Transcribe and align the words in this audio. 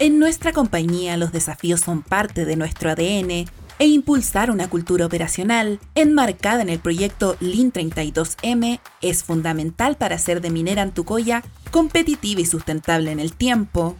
En 0.00 0.20
nuestra 0.20 0.52
compañía 0.52 1.16
los 1.16 1.32
desafíos 1.32 1.80
son 1.80 2.02
parte 2.02 2.44
de 2.44 2.54
nuestro 2.54 2.88
ADN 2.90 3.46
e 3.80 3.86
impulsar 3.86 4.52
una 4.52 4.70
cultura 4.70 5.04
operacional 5.04 5.80
enmarcada 5.96 6.62
en 6.62 6.68
el 6.68 6.78
proyecto 6.78 7.36
Lean 7.40 7.72
32M 7.72 8.78
es 9.02 9.24
fundamental 9.24 9.96
para 9.96 10.14
hacer 10.14 10.40
de 10.40 10.50
Minera 10.50 10.82
Antucoya 10.82 11.42
competitiva 11.72 12.40
y 12.40 12.46
sustentable 12.46 13.10
en 13.10 13.18
el 13.18 13.32
tiempo. 13.32 13.96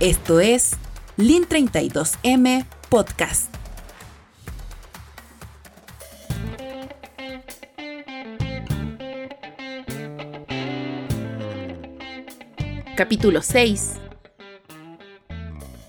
Esto 0.00 0.40
es 0.40 0.72
Lean 1.16 1.44
32M 1.44 2.66
Podcast. 2.88 3.63
Capítulo 12.96 13.42
6 13.42 14.04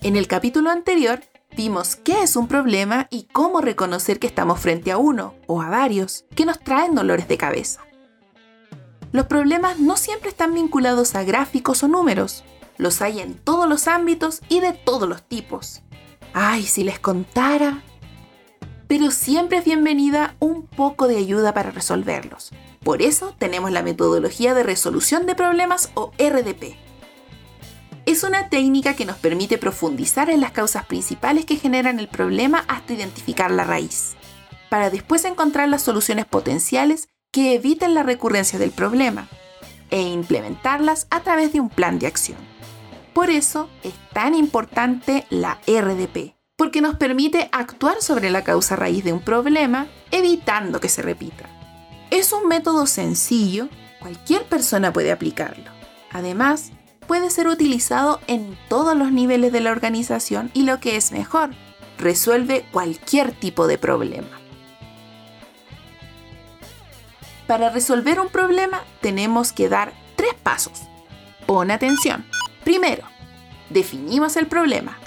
en 0.06 0.14
el 0.14 0.28
capítulo 0.28 0.70
anterior 0.70 1.20
vimos 1.56 1.96
qué 1.96 2.22
es 2.22 2.36
un 2.36 2.46
problema 2.46 3.08
y 3.10 3.24
cómo 3.32 3.60
reconocer 3.60 4.20
que 4.20 4.28
estamos 4.28 4.60
frente 4.60 4.92
a 4.92 4.98
uno 4.98 5.34
o 5.48 5.62
a 5.62 5.68
varios 5.68 6.26
que 6.36 6.44
nos 6.44 6.60
traen 6.60 6.94
dolores 6.94 7.26
de 7.26 7.36
cabeza. 7.36 7.80
Los 9.10 9.26
problemas 9.26 9.80
no 9.80 9.96
siempre 9.96 10.28
están 10.28 10.54
vinculados 10.54 11.16
a 11.16 11.24
gráficos 11.24 11.82
o 11.82 11.88
números, 11.88 12.44
los 12.76 13.02
hay 13.02 13.18
en 13.18 13.34
todos 13.34 13.68
los 13.68 13.88
ámbitos 13.88 14.42
y 14.48 14.60
de 14.60 14.74
todos 14.74 15.08
los 15.08 15.24
tipos. 15.24 15.82
Ay, 16.34 16.62
si 16.62 16.84
les 16.84 17.00
contara. 17.00 17.82
Pero 18.86 19.10
siempre 19.10 19.58
es 19.58 19.64
bienvenida 19.64 20.36
un 20.38 20.68
poco 20.68 21.08
de 21.08 21.16
ayuda 21.16 21.52
para 21.52 21.72
resolverlos. 21.72 22.52
Por 22.84 23.02
eso 23.02 23.34
tenemos 23.38 23.72
la 23.72 23.82
metodología 23.82 24.54
de 24.54 24.62
resolución 24.62 25.26
de 25.26 25.34
problemas 25.34 25.90
o 25.94 26.12
RDP 26.16 26.86
es 28.16 28.24
una 28.24 28.48
técnica 28.48 28.94
que 28.94 29.04
nos 29.04 29.18
permite 29.18 29.58
profundizar 29.58 30.30
en 30.30 30.40
las 30.40 30.52
causas 30.52 30.86
principales 30.86 31.44
que 31.44 31.56
generan 31.56 32.00
el 32.00 32.08
problema 32.08 32.64
hasta 32.66 32.94
identificar 32.94 33.50
la 33.50 33.64
raíz, 33.64 34.16
para 34.70 34.88
después 34.88 35.26
encontrar 35.26 35.68
las 35.68 35.82
soluciones 35.82 36.24
potenciales 36.24 37.08
que 37.30 37.56
eviten 37.56 37.92
la 37.92 38.02
recurrencia 38.02 38.58
del 38.58 38.70
problema 38.70 39.28
e 39.90 40.00
implementarlas 40.00 41.06
a 41.10 41.20
través 41.20 41.52
de 41.52 41.60
un 41.60 41.68
plan 41.68 41.98
de 41.98 42.06
acción. 42.06 42.38
Por 43.12 43.28
eso 43.28 43.68
es 43.82 43.92
tan 44.14 44.34
importante 44.34 45.26
la 45.28 45.58
RDP, 45.66 46.36
porque 46.56 46.80
nos 46.80 46.96
permite 46.96 47.50
actuar 47.52 48.00
sobre 48.00 48.30
la 48.30 48.44
causa 48.44 48.76
raíz 48.76 49.04
de 49.04 49.12
un 49.12 49.20
problema, 49.20 49.88
evitando 50.10 50.80
que 50.80 50.88
se 50.88 51.02
repita. 51.02 51.50
Es 52.10 52.32
un 52.32 52.48
método 52.48 52.86
sencillo, 52.86 53.68
cualquier 54.00 54.44
persona 54.44 54.90
puede 54.90 55.12
aplicarlo. 55.12 55.70
Además, 56.12 56.72
puede 57.06 57.30
ser 57.30 57.48
utilizado 57.48 58.20
en 58.26 58.58
todos 58.68 58.96
los 58.96 59.12
niveles 59.12 59.52
de 59.52 59.60
la 59.60 59.70
organización 59.70 60.50
y 60.54 60.62
lo 60.62 60.80
que 60.80 60.96
es 60.96 61.12
mejor, 61.12 61.50
resuelve 61.98 62.64
cualquier 62.72 63.32
tipo 63.32 63.66
de 63.66 63.78
problema. 63.78 64.40
Para 67.46 67.70
resolver 67.70 68.18
un 68.20 68.28
problema 68.28 68.82
tenemos 69.00 69.52
que 69.52 69.68
dar 69.68 69.92
tres 70.16 70.34
pasos. 70.34 70.82
Pon 71.46 71.70
atención. 71.70 72.24
Primero, 72.64 73.04
definimos 73.70 74.36
el 74.36 74.48
problema. 74.48 74.98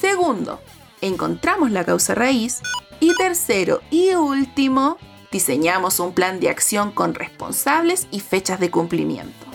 Segundo, 0.00 0.60
encontramos 1.02 1.70
la 1.70 1.84
causa 1.84 2.14
raíz. 2.14 2.60
Y 2.98 3.14
tercero 3.14 3.82
y 3.90 4.14
último, 4.14 4.96
diseñamos 5.30 6.00
un 6.00 6.14
plan 6.14 6.40
de 6.40 6.48
acción 6.48 6.92
con 6.92 7.14
responsables 7.14 8.08
y 8.10 8.20
fechas 8.20 8.58
de 8.58 8.70
cumplimiento. 8.70 9.45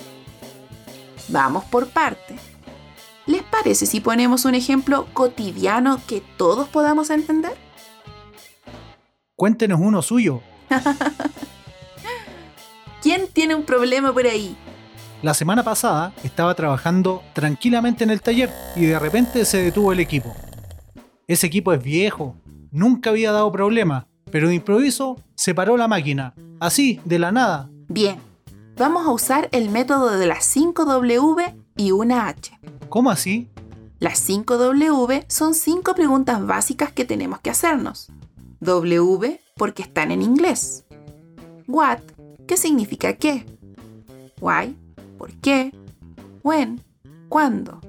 Vamos 1.31 1.63
por 1.65 1.87
parte. 1.87 2.35
¿Les 3.25 3.41
parece 3.43 3.85
si 3.85 4.01
ponemos 4.01 4.43
un 4.43 4.53
ejemplo 4.53 5.07
cotidiano 5.13 6.01
que 6.05 6.21
todos 6.37 6.67
podamos 6.67 7.09
entender? 7.09 7.53
Cuéntenos 9.37 9.79
uno 9.81 10.01
suyo. 10.01 10.41
¿Quién 13.01 13.27
tiene 13.31 13.55
un 13.55 13.63
problema 13.63 14.13
por 14.13 14.25
ahí? 14.25 14.57
La 15.21 15.33
semana 15.33 15.63
pasada 15.63 16.13
estaba 16.23 16.53
trabajando 16.53 17.23
tranquilamente 17.33 18.03
en 18.03 18.09
el 18.09 18.21
taller 18.21 18.51
y 18.75 18.85
de 18.85 18.99
repente 18.99 19.45
se 19.45 19.63
detuvo 19.63 19.93
el 19.93 19.99
equipo. 19.99 20.35
Ese 21.27 21.47
equipo 21.47 21.71
es 21.71 21.81
viejo, 21.81 22.35
nunca 22.71 23.11
había 23.11 23.31
dado 23.31 23.51
problema, 23.51 24.07
pero 24.31 24.49
de 24.49 24.55
improviso 24.55 25.17
se 25.35 25.55
paró 25.55 25.77
la 25.77 25.87
máquina, 25.87 26.33
así, 26.59 26.99
de 27.05 27.19
la 27.19 27.31
nada. 27.31 27.69
Bien, 27.87 28.19
vamos 28.81 29.05
a 29.05 29.11
usar 29.11 29.47
el 29.51 29.69
método 29.69 30.17
de 30.17 30.25
las 30.25 30.57
5W 30.57 31.53
y 31.77 31.91
una 31.91 32.27
H. 32.27 32.59
¿Cómo 32.89 33.11
así? 33.11 33.47
Las 33.99 34.27
5W 34.27 35.25
son 35.27 35.53
5 35.53 35.93
preguntas 35.93 36.43
básicas 36.43 36.91
que 36.91 37.05
tenemos 37.05 37.39
que 37.41 37.51
hacernos. 37.51 38.11
W 38.59 39.39
porque 39.55 39.83
están 39.83 40.09
en 40.09 40.23
inglés. 40.23 40.83
What, 41.67 41.99
¿qué 42.47 42.57
significa 42.57 43.13
qué? 43.13 43.45
Why, 44.39 44.75
¿por 45.19 45.31
qué? 45.33 45.71
When, 46.41 46.81
¿cuándo? 47.29 47.81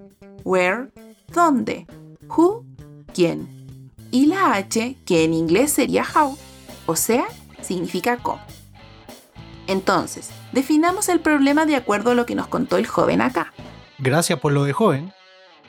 Where, 0.44 0.92
¿dónde? 1.32 1.86
Who, 2.28 2.66
¿quién? 3.14 3.88
Y 4.10 4.26
la 4.26 4.56
H, 4.56 4.98
que 5.06 5.24
en 5.24 5.32
inglés 5.32 5.72
sería 5.72 6.04
how, 6.14 6.36
o 6.84 6.96
sea, 6.96 7.24
significa 7.62 8.18
cómo. 8.18 8.42
Entonces, 9.72 10.28
definamos 10.52 11.08
el 11.08 11.20
problema 11.20 11.64
de 11.64 11.76
acuerdo 11.76 12.10
a 12.10 12.14
lo 12.14 12.26
que 12.26 12.34
nos 12.34 12.46
contó 12.46 12.76
el 12.76 12.86
joven 12.86 13.22
acá. 13.22 13.54
Gracias 13.98 14.38
por 14.38 14.52
lo 14.52 14.64
de 14.64 14.74
joven. 14.74 15.14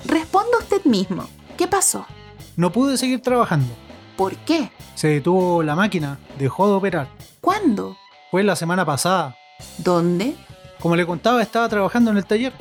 Responda 0.04 0.58
usted 0.60 0.84
mismo. 0.84 1.30
¿Qué 1.58 1.70
pasó? 1.70 2.06
No 2.58 2.74
pude 2.74 2.98
seguir 2.98 3.22
trabajando. 3.22 3.74
¿Por 4.18 4.36
qué? 4.36 4.70
Se 4.94 5.08
detuvo 5.08 5.64
la 5.64 5.78
máquina, 5.78 6.20
dejó 6.38 6.68
de 6.68 6.74
operar. 6.74 7.08
¿Cuándo? 7.40 7.96
Fue 8.30 8.44
la 8.44 8.58
semana 8.58 8.86
pasada. 8.86 9.38
¿Dónde? 9.78 10.36
Como 10.82 10.98
le 10.98 11.06
contaba, 11.06 11.42
estaba 11.42 11.70
trabajando 11.70 12.12
en 12.12 12.18
el 12.18 12.26
taller. 12.26 12.52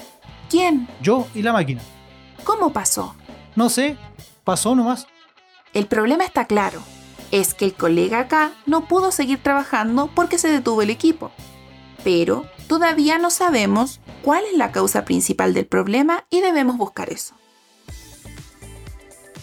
¿Quién? 0.48 0.86
Yo 1.00 1.26
y 1.34 1.42
la 1.42 1.52
máquina. 1.52 1.82
¿Cómo 2.44 2.72
pasó? 2.72 3.16
No 3.56 3.68
sé, 3.68 3.96
pasó 4.44 4.76
nomás. 4.76 5.08
El 5.74 5.88
problema 5.88 6.24
está 6.24 6.44
claro 6.44 6.82
es 7.32 7.54
que 7.54 7.64
el 7.64 7.74
colega 7.74 8.20
acá 8.20 8.52
no 8.66 8.86
pudo 8.86 9.10
seguir 9.10 9.42
trabajando 9.42 10.10
porque 10.14 10.38
se 10.38 10.48
detuvo 10.48 10.82
el 10.82 10.90
equipo. 10.90 11.32
Pero 12.04 12.46
todavía 12.68 13.18
no 13.18 13.30
sabemos 13.30 14.00
cuál 14.22 14.44
es 14.44 14.56
la 14.56 14.70
causa 14.70 15.04
principal 15.04 15.54
del 15.54 15.66
problema 15.66 16.26
y 16.30 16.42
debemos 16.42 16.76
buscar 16.76 17.10
eso. 17.10 17.34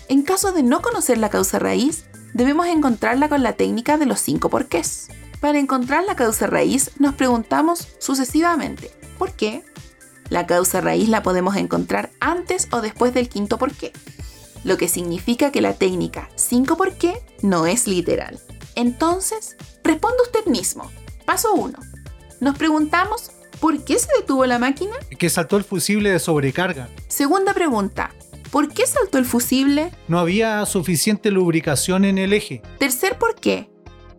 En 0.08 0.22
caso 0.22 0.52
de 0.54 0.64
no 0.64 0.82
conocer 0.82 1.18
la 1.18 1.30
causa 1.30 1.60
raíz, 1.60 2.06
debemos 2.34 2.68
encontrarla 2.68 3.28
con 3.28 3.44
la 3.44 3.54
técnica 3.54 3.98
de 3.98 4.06
los 4.06 4.20
cinco 4.20 4.50
porqués. 4.50 5.10
Para 5.40 5.58
encontrar 5.58 6.04
la 6.04 6.16
causa 6.16 6.48
raíz 6.48 6.92
nos 7.00 7.16
preguntamos 7.16 7.88
sucesivamente, 8.00 8.92
¿por 9.18 9.34
qué? 9.34 9.64
La 10.30 10.46
causa 10.46 10.80
raíz 10.80 11.10
la 11.10 11.24
podemos 11.24 11.56
encontrar 11.56 12.12
antes 12.20 12.68
o 12.72 12.82
después 12.82 13.16
del 13.16 13.30
quinto 13.30 13.58
porqué 13.58 13.94
lo 14.64 14.78
que 14.78 14.88
significa 14.88 15.52
que 15.52 15.62
la 15.62 15.74
técnica 15.74 16.30
5 16.36 16.78
por 16.78 16.94
qué 16.94 17.22
no 17.42 17.66
es 17.66 17.88
literal. 17.88 18.40
Entonces, 18.76 19.58
responde 19.84 20.18
usted 20.24 20.46
mismo. 20.46 20.90
Paso 21.26 21.54
1. 21.54 21.78
Nos 22.40 22.58
preguntamos, 22.58 23.32
¿por 23.60 23.84
qué 23.84 24.00
se 24.00 24.08
detuvo 24.18 24.46
la 24.46 24.60
máquina? 24.60 24.94
Que 25.18 25.30
saltó 25.30 25.58
el 25.58 25.64
fusible 25.64 26.12
de 26.12 26.20
sobrecarga. 26.20 26.90
Segunda 27.08 27.54
pregunta, 27.54 28.14
¿por 28.52 28.74
qué 28.74 28.88
saltó 28.88 29.18
el 29.18 29.26
fusible? 29.26 29.92
No 30.08 30.20
había 30.20 30.66
suficiente 30.66 31.32
lubricación 31.32 32.06
en 32.06 32.18
el 32.18 32.34
eje. 32.34 32.62
Tercer 32.78 33.18
por 33.18 33.36
qué. 33.36 33.70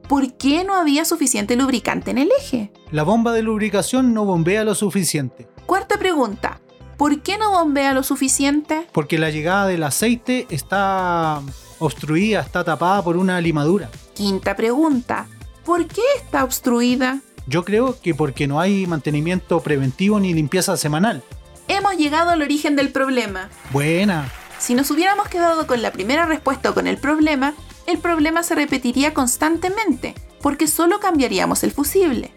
¿Por 0.08 0.36
qué 0.36 0.64
no 0.64 0.74
había 0.74 1.04
suficiente 1.04 1.54
lubricante 1.54 2.10
en 2.10 2.18
el 2.18 2.30
eje? 2.40 2.72
La 2.90 3.04
bomba 3.04 3.32
de 3.32 3.42
lubricación 3.42 4.12
no 4.12 4.24
bombea 4.24 4.64
lo 4.64 4.74
suficiente. 4.74 5.48
Cuarta 5.66 5.98
pregunta, 5.98 6.60
¿Por 7.00 7.22
qué 7.22 7.38
no 7.38 7.50
bombea 7.52 7.94
lo 7.94 8.02
suficiente? 8.02 8.86
Porque 8.92 9.18
la 9.18 9.30
llegada 9.30 9.66
del 9.66 9.84
aceite 9.84 10.46
está 10.50 11.40
obstruida, 11.78 12.40
está 12.40 12.62
tapada 12.62 13.02
por 13.02 13.16
una 13.16 13.40
limadura. 13.40 13.88
Quinta 14.12 14.54
pregunta. 14.54 15.26
¿Por 15.64 15.86
qué 15.86 16.02
está 16.18 16.44
obstruida? 16.44 17.20
Yo 17.46 17.64
creo 17.64 17.98
que 17.98 18.14
porque 18.14 18.46
no 18.46 18.60
hay 18.60 18.86
mantenimiento 18.86 19.60
preventivo 19.60 20.20
ni 20.20 20.34
limpieza 20.34 20.76
semanal. 20.76 21.22
Hemos 21.68 21.96
llegado 21.96 22.28
al 22.28 22.42
origen 22.42 22.76
del 22.76 22.90
problema. 22.90 23.48
Buena. 23.70 24.30
Si 24.58 24.74
nos 24.74 24.90
hubiéramos 24.90 25.26
quedado 25.28 25.66
con 25.66 25.80
la 25.80 25.92
primera 25.92 26.26
respuesta 26.26 26.68
o 26.68 26.74
con 26.74 26.86
el 26.86 26.98
problema, 26.98 27.54
el 27.86 27.96
problema 27.96 28.42
se 28.42 28.56
repetiría 28.56 29.14
constantemente, 29.14 30.14
porque 30.42 30.66
solo 30.66 31.00
cambiaríamos 31.00 31.64
el 31.64 31.72
fusible. 31.72 32.30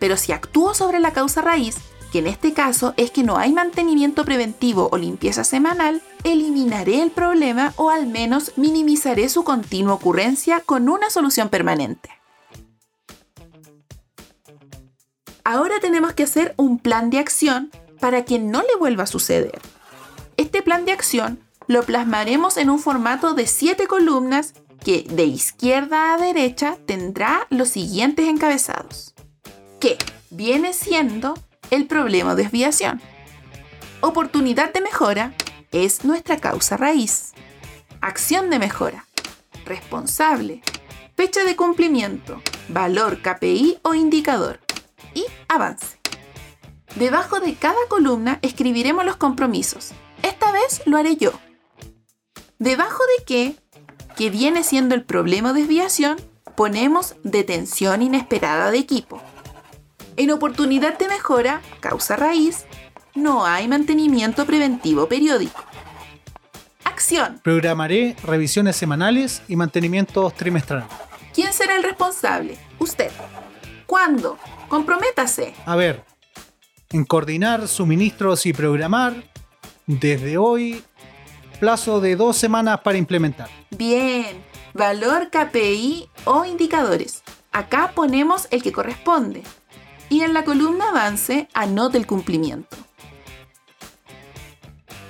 Pero 0.00 0.16
si 0.16 0.32
actúo 0.32 0.74
sobre 0.74 0.98
la 0.98 1.12
causa 1.12 1.40
raíz, 1.40 1.76
que 2.12 2.20
en 2.20 2.26
este 2.26 2.52
caso 2.52 2.94
es 2.96 3.10
que 3.10 3.22
no 3.22 3.36
hay 3.36 3.52
mantenimiento 3.52 4.24
preventivo 4.24 4.88
o 4.92 4.96
limpieza 4.96 5.44
semanal, 5.44 6.02
eliminaré 6.24 7.02
el 7.02 7.10
problema 7.10 7.72
o 7.76 7.90
al 7.90 8.06
menos 8.06 8.52
minimizaré 8.56 9.28
su 9.28 9.44
continua 9.44 9.94
ocurrencia 9.94 10.60
con 10.60 10.88
una 10.88 11.10
solución 11.10 11.48
permanente. 11.48 12.10
Ahora 15.44 15.80
tenemos 15.80 16.12
que 16.12 16.24
hacer 16.24 16.54
un 16.56 16.78
plan 16.78 17.10
de 17.10 17.18
acción 17.18 17.70
para 18.00 18.24
que 18.24 18.38
no 18.38 18.62
le 18.62 18.76
vuelva 18.78 19.04
a 19.04 19.06
suceder. 19.06 19.60
Este 20.36 20.62
plan 20.62 20.84
de 20.84 20.92
acción 20.92 21.40
lo 21.66 21.82
plasmaremos 21.82 22.56
en 22.56 22.70
un 22.70 22.78
formato 22.78 23.34
de 23.34 23.46
7 23.46 23.86
columnas 23.86 24.54
que 24.84 25.04
de 25.08 25.24
izquierda 25.24 26.14
a 26.14 26.18
derecha 26.18 26.76
tendrá 26.86 27.46
los 27.50 27.68
siguientes 27.68 28.28
encabezados. 28.28 29.14
Que 29.80 29.98
viene 30.30 30.72
siendo 30.72 31.34
el 31.70 31.86
problema 31.86 32.34
de 32.34 32.44
desviación. 32.44 33.00
Oportunidad 34.00 34.72
de 34.72 34.80
mejora 34.80 35.34
es 35.72 36.04
nuestra 36.04 36.38
causa 36.38 36.76
raíz. 36.76 37.32
Acción 38.00 38.48
de 38.50 38.58
mejora. 38.58 39.06
Responsable. 39.64 40.62
Fecha 41.16 41.44
de 41.44 41.56
cumplimiento. 41.56 42.40
Valor 42.68 43.20
KPI 43.22 43.78
o 43.82 43.94
indicador. 43.94 44.60
Y 45.14 45.24
avance. 45.48 45.98
Debajo 46.94 47.40
de 47.40 47.54
cada 47.54 47.78
columna 47.88 48.38
escribiremos 48.42 49.04
los 49.04 49.16
compromisos. 49.16 49.90
Esta 50.22 50.52
vez 50.52 50.82
lo 50.86 50.96
haré 50.96 51.16
yo. 51.16 51.32
Debajo 52.58 53.02
de 53.18 53.24
qué, 53.24 53.56
que 54.16 54.30
viene 54.30 54.64
siendo 54.64 54.94
el 54.94 55.04
problema 55.04 55.52
de 55.52 55.60
desviación, 55.60 56.16
ponemos 56.56 57.14
detención 57.22 58.02
inesperada 58.02 58.70
de 58.70 58.78
equipo. 58.78 59.22
En 60.18 60.32
oportunidad 60.32 60.98
de 60.98 61.06
mejora, 61.06 61.62
causa 61.78 62.16
raíz, 62.16 62.66
no 63.14 63.46
hay 63.46 63.68
mantenimiento 63.68 64.46
preventivo 64.46 65.08
periódico. 65.08 65.62
Acción. 66.82 67.40
Programaré 67.44 68.16
revisiones 68.24 68.74
semanales 68.74 69.42
y 69.46 69.54
mantenimientos 69.54 70.34
trimestrales. 70.34 70.88
¿Quién 71.32 71.52
será 71.52 71.76
el 71.76 71.84
responsable? 71.84 72.58
Usted. 72.80 73.12
¿Cuándo? 73.86 74.38
Comprométase. 74.68 75.54
A 75.64 75.76
ver, 75.76 76.02
en 76.90 77.04
coordinar 77.04 77.68
suministros 77.68 78.44
y 78.44 78.52
programar, 78.52 79.22
desde 79.86 80.36
hoy 80.36 80.82
plazo 81.60 82.00
de 82.00 82.16
dos 82.16 82.36
semanas 82.36 82.80
para 82.80 82.98
implementar. 82.98 83.48
Bien, 83.70 84.44
valor 84.74 85.30
KPI 85.30 86.10
o 86.24 86.44
indicadores. 86.44 87.22
Acá 87.52 87.92
ponemos 87.94 88.48
el 88.50 88.64
que 88.64 88.72
corresponde. 88.72 89.44
Y 90.08 90.22
en 90.22 90.32
la 90.32 90.44
columna 90.44 90.90
avance 90.90 91.48
anote 91.54 91.98
el 91.98 92.06
cumplimiento. 92.06 92.76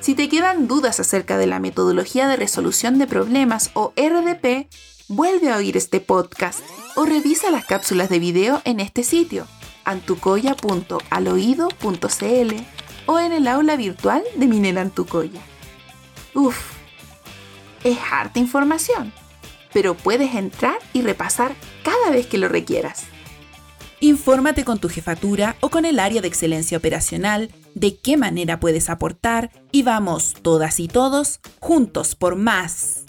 Si 0.01 0.15
te 0.15 0.29
quedan 0.29 0.69
dudas 0.69 1.01
acerca 1.01 1.37
de 1.37 1.47
la 1.47 1.61
metodología 1.61 2.29
de 2.29 2.37
resolución 2.37 2.99
de 2.99 3.07
problemas 3.07 3.71
o 3.75 3.93
RDP, 3.97 4.69
vuelve 5.09 5.51
a 5.51 5.57
oír 5.57 5.77
este 5.77 6.01
podcast 6.01 6.61
o 6.97 7.05
revisa 7.05 7.51
las 7.51 7.67
cápsulas 7.67 8.09
de 8.09 8.19
video 8.19 8.63
en 8.65 8.81
este 8.81 9.05
sitio, 9.05 9.47
antucoya.aloído.cl 9.85 12.55
o 13.07 13.19
en 13.19 13.33
el 13.33 13.49
aula 13.49 13.77
virtual 13.77 14.23
de 14.37 14.47
Minel 14.47 14.79
Antucoya. 14.79 15.43
Uf, 16.35 16.79
es 17.85 17.99
harta 18.11 18.39
información, 18.39 19.13
pero 19.73 19.95
puedes 19.95 20.35
entrar 20.35 20.79
y 20.93 21.03
repasar 21.03 21.55
cada 21.83 22.11
vez 22.11 22.27
que 22.27 22.39
lo 22.39 22.49
requieras. 22.49 23.05
Infórmate 24.01 24.65
con 24.65 24.79
tu 24.79 24.89
jefatura 24.89 25.57
o 25.61 25.71
con 25.71 25.85
el 25.85 25.99
área 25.99 26.21
de 26.21 26.29
excelencia 26.29 26.79
operacional 26.79 27.51
de 27.75 27.97
qué 27.97 28.17
manera 28.17 28.61
puedes 28.61 28.91
aportar 28.91 29.51
y 29.73 29.83
vamos 29.83 30.35
todas 30.41 30.79
y 30.79 30.87
todos 30.87 31.41
juntos 31.59 32.15
por 32.15 32.37
más. 32.37 33.08